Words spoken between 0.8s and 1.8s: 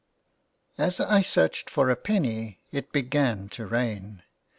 I searched